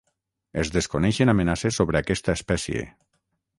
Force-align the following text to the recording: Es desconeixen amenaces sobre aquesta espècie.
Es 0.63 0.71
desconeixen 0.77 1.31
amenaces 1.35 1.79
sobre 1.81 2.01
aquesta 2.01 2.37
espècie. 2.41 2.85